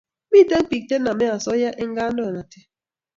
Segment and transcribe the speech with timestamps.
[0.31, 2.65] Mito piik che name asoya eng' kandoinatet